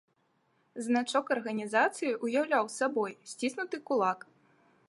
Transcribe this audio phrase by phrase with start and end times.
[0.85, 4.19] Значок арганізацыі уяўляў сабой сціснуты кулак.